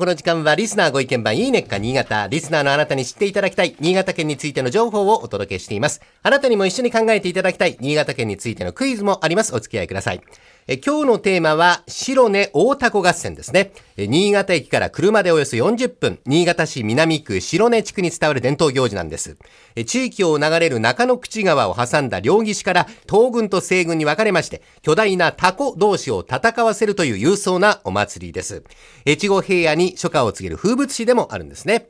[0.00, 2.26] この時間はリスナーご意見番いいねっか新潟。
[2.26, 6.00] リスナーのあなたに知っていただきたい新潟県についての情報をお届けしています。
[6.22, 9.54] あなたにも一緒に考えていただきたい新潟県についてのクイズもあります。
[9.54, 10.22] お付き合いください。
[10.66, 13.72] え今日のテーマは白根大凧合戦ですね。
[13.96, 19.36] え新潟駅から車でおよそ40分、新潟市南区白根地区に伝わる伝統行事なんです。
[19.74, 28.62] え地域を流れる中野口川を挟んだ両岸から東軍と西軍に分かれまして、巨大なタコ同士を戦わせるという勇壮なお祭りです。
[29.06, 31.88] 越後平野に初夏を告げる風物詩でもあるんですね。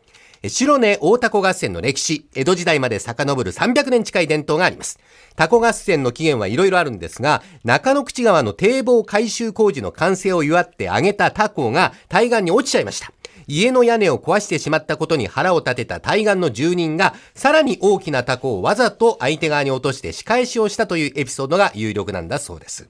[0.48, 4.98] 白根大凧合戦の歴史、江戸時代まで遡る300年近い伝統があります。
[5.36, 13.12] タコ合戦の起源はいろいろあるんですが、中野口川の堤防改修工事の完成を祝って挙げたタコが対岸に落ちちゃいました。
[13.48, 22.88] 家の屋根を壊してしまったことに腹を立てた対岸の住人が、さらに大きなタコをわざと相手側に落として仕返しをしたというエピソードが有力なんだそうです。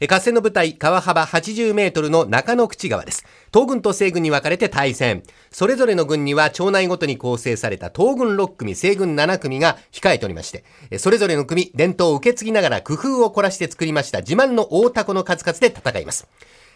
[0.00, 3.24] 合戦の舞台、川幅80メートルの中野口川です。
[3.52, 5.22] 東軍と西軍に分かれて対戦。
[5.52, 10.64] それぞれの軍には町内ごとに構成された東軍6組、西軍7組が控えておりまして、
[10.98, 16.26] それぞれの組、伝統を受け継ぎながら工夫を凝らして作りました自慢の大タコの数々で戦います。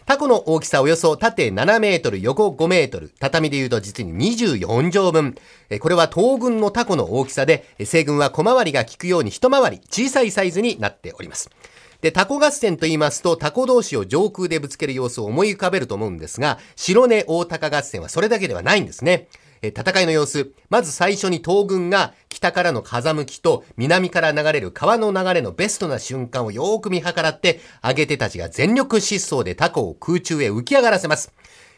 [0.05, 5.35] タコの大きさおよそ縦7メートル、横5メートル、畳で言うと実に24畳分。
[5.79, 11.49] これは東軍のタコの大きさで、西軍は小回りが効くように一回り小さいサイズになっております。
[12.01, 19.27] で、タコ合戦と言いますと、タコ同士を上空でぶつける様子を思い浮かべると思うんですが、白根大高合戦はそれだけではないんですね。
[19.61, 20.53] え戦いの様子。
[20.69, 31.33] まず最初に東軍が北からの風向きと南から流れる川の流れのベストな瞬間をよーく見計らって、上げ手たちが全力疾走でタコを空中へ浮き上がらせます。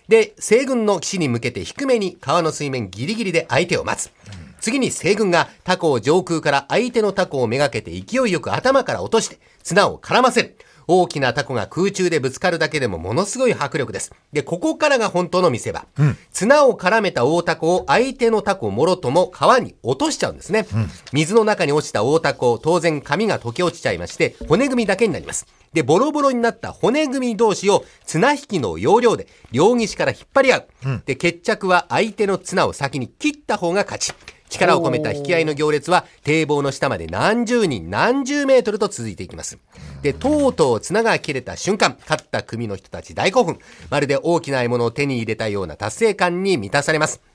[0.08, 4.12] で、西軍の岸に向けて低めに川の水面ギリギリで相手を待つ。
[4.62, 10.58] 次に西軍がタコを上空から相手のタコをめがけて勢いよく頭から落として綱を絡ませる。
[10.88, 14.14] 大きなタコが空中でぶつかるだけでもものすごい迫力です。
[14.34, 15.86] で、ここからが本当の見せ場。
[15.98, 20.68] うん、綱を絡めた大タコを相手のタコもろとも川に落としちゃうんですね。
[20.74, 25.48] うん、水の中に落ちた大タコ、当然髪が溶け落ちちゃいまして、骨組みだけになります。
[25.74, 30.68] で、ボロボロになった骨組み同士を綱引きの要領で両岸から引っ張り合う。
[30.86, 34.14] うん、で、決着は相手の綱を先に切った方が勝ち。
[34.52, 39.58] 力を込めた引き合いの行列は堤防の下まで何十人何十メートルと続いていきます。
[40.02, 43.60] で、とうとう綱が切れた瞬間、勝った組の人たち大興奮。
[43.90, 47.31] まるで大きな獲物を手に入れたような達成感に満たされます。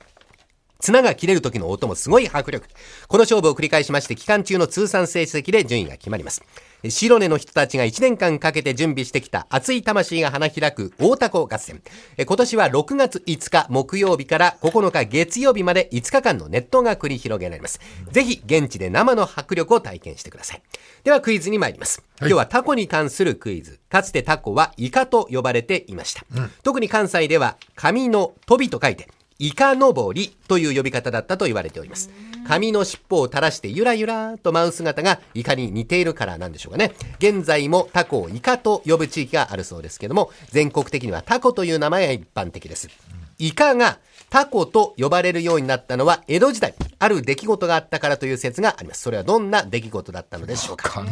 [0.79, 2.67] 綱が切れる時の音もすごい迫力。
[3.07, 6.43] この勝負を繰り返しまして、期間中の通算成績で順位が決まります。
[6.87, 11.81] 白根の人たちが1年間かけて準備してきた熱い魂が花開く大田港合戦。
[12.23, 17.79] 今年は6月5日木曜日から9日月曜日まで5日間のネットが繰り広げられます。
[18.11, 20.61] ぜひ現地で生の迫力を体験してください。
[21.03, 22.03] ではクイズに参ります。
[22.19, 23.79] 今日はタコに関するクイズ。
[23.89, 26.25] かつてタコはイカと呼ばれていました。
[26.35, 29.07] うん、特に関西では紙の飛びと書いて、
[29.39, 32.09] イカのぼりという呼び方だったと言われております。
[32.47, 36.93] 紙の尻尾を垂らしてゆらゆらと舞う姿がイカに似ているからなんでしょうかね。
[37.19, 42.89] 現在もタコをイカと呼ぶ地域があるそうですけども、全国的にはタコという名前が一般的です。
[43.37, 43.99] イカが
[44.29, 49.01] タコと呼ばれるようになったのは江戸時代、ある出来事があったからという説があります。
[49.01, 50.89] それはどんな出来事だったのでしょうか。
[50.89, 51.05] か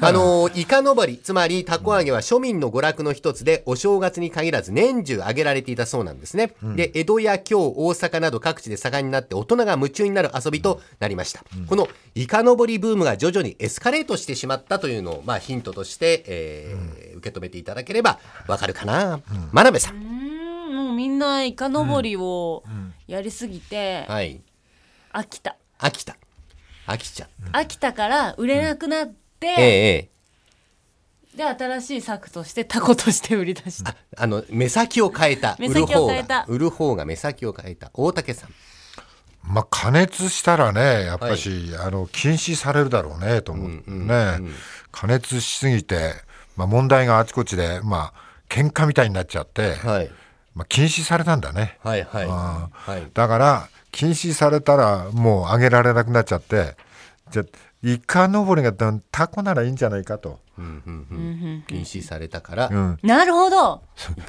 [0.00, 6.54] あの、イカ登り、つまりタコ揚げは庶民の娯楽の一つで、お正月に限らず年中揚げられていたそうなんですね。
[6.62, 11.42] うん、で、江戸や京、大阪など各地で盛んになって大人が夢中になる遊びとなりました。
[11.56, 19.20] うん、このイカ登りブームが徐々にエスカレートしてしまったというのを、まあヒントとして、えー、うん、受け止めていただければわかるかな。
[19.52, 20.13] 真鍋さん。
[20.74, 22.64] もうみんなイカ登りを
[23.06, 24.40] やりすぎて、はい。
[25.12, 25.56] 飽きた。
[25.78, 26.16] 飽きた。
[26.86, 27.50] 飽きちゃう。
[27.50, 29.06] 飽きたから売れなくなっ
[29.40, 30.10] て、え
[31.36, 31.36] え。
[31.36, 33.96] で新しい策としてタコとして売り出した。
[34.16, 35.56] あの目先を変えた。
[35.58, 36.44] 目先を変えた。
[36.48, 37.90] 売る方が目先を変えた。
[37.94, 38.50] 大竹さん。
[39.42, 44.52] まあ加熱したらねやっぱし、はい、あの禁止されるだろうねと思ってね、うんうんうん、
[44.90, 46.14] 加熱しすぎて、
[46.56, 50.10] まあ、問題があちこちでまあ喧嘩みたいになっちゃって、はい
[50.54, 51.78] まあ、禁止されたんだね。
[51.82, 52.26] はいはい。
[52.26, 56.76] はい、だから、禁止されたらもう上げられなくなっちゃって、
[57.30, 57.44] じゃ
[57.82, 58.72] イカ登りが
[59.10, 60.40] タコならいいんじゃないかと。
[60.56, 63.82] 禁止されたから、うん、なるほど。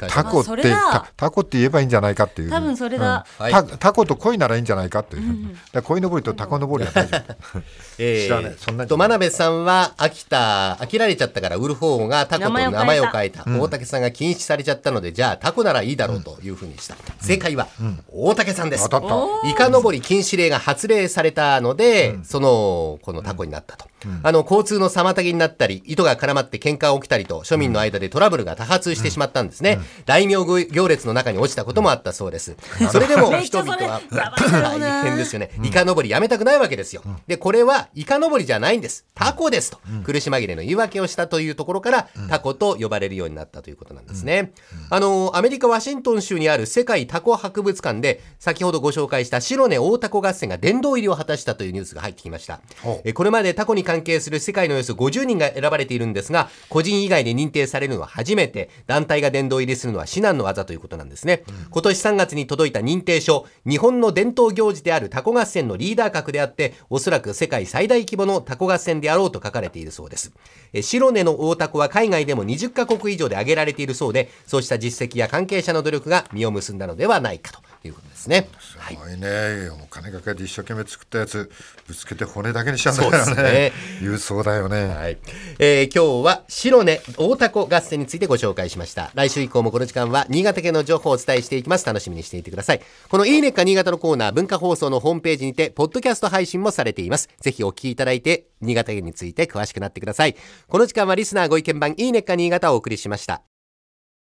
[0.07, 2.49] タコってタタコって言えばいいんじゃないかっていう。
[2.49, 3.51] 多分それだ、うん。
[3.51, 7.61] タタコと鯉ならいいんじゃないかっていう、うん、だ鯉登りとタコ登りは大丈夫、
[7.99, 8.55] えー、知らない。
[8.57, 13.43] そんなと真鍋さんは飽きた飽きられちゃったから売る方がタコと名前を変えた。
[13.45, 17.67] 大竹さんが禁止されちゃったのでじゃあタコならいいだろうというふうにした、正解は、
[18.11, 18.85] 大竹さんです。
[18.85, 23.85] イカ登り禁止令が発令されたので、そのこのタコになったと、
[24.23, 29.79] あの交通の妨げになったり糸がが絡まって喧嘩が起きたりと、庶民の間でトラブルが多発してしまったんですね。
[30.05, 32.55] 大名行列の中に落ちたこともあったそうです。
[32.91, 35.51] それでも人々は、大変ですよね。
[35.63, 37.03] イカ登りやめたくないわけですよ。
[37.27, 39.05] で、これはイカ登りじゃないんです。
[39.13, 39.79] タコですと。
[40.03, 44.53] 苦し紛れの言い訳をしたというところから、タコと呼ばれるようになったということなんですね。
[44.89, 52.61] あの、アメリカ・ワシントン州にある世界タコ博物館で、先ほどご紹介した白根大タコ合戦が殿堂入りを果たしたというニュースが入ってきました。
[53.03, 61.43] えこれまでタコに関係する世界のおよそ50人が選ばれているんですが、個人以外で認定されるのは初めて、団体が殿堂入りするのは至難の業ということなんですね。
[61.71, 70.31] 今年3月に届いた認定書、日本の伝統行事であるタコ合戦のリーダー格であって、おそらく世界最大規模のタコ合戦であろうと書かれているそうです。
[70.73, 78.47] え白根の大タコは海外でも20カ国以上で挙げられているそうで、そうした実績や関係者の努力が実を結んだのではないかということですね。
[78.77, 81.49] はいすごいね、もう金かけて一生懸命作ったやつ
[81.87, 83.71] ぶつけて骨だけにしちゃうんだからねね
[84.01, 85.17] 郵送だよね、はい。
[85.59, 89.11] えー今日は白根大タコ合戦についてご紹介しました。
[89.13, 91.85] 来週以降もこの時間は新潟県の情報をお伝えしていきます。
[91.85, 92.81] 楽しみにしていてください。
[93.09, 97.29] このいいねっか新潟のコーナー文化放送のホームページにて、ポッドキャスト配信もされています。
[97.39, 100.35] ぜひお聞きいただいて、新潟県について詳しくなってください。
[100.67, 103.54] この時間はリスナーご意見番いいねっか新潟をお送りしました。